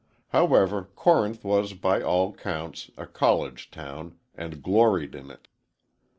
However, 0.29 0.89
Corinth 0.95 1.43
was 1.43 1.73
by 1.73 2.01
all 2.01 2.33
counts, 2.33 2.89
a 2.97 3.05
college 3.05 3.69
town, 3.69 4.17
and 4.33 4.63
gloried 4.63 5.13
in 5.13 5.29
it. 5.29 5.47